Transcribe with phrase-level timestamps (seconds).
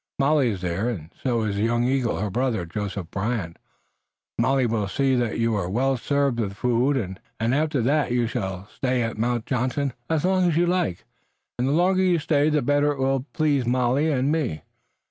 [0.17, 3.57] Molly is there, and so is that young eagle, her brother, Joseph Brant.
[4.39, 9.03] Molly will see that you're well served with food, and after that you shall stay
[9.03, 11.05] at Mount Johnson as long as you like,
[11.59, 14.63] and the longer you'll stay the better it will please Molly and me.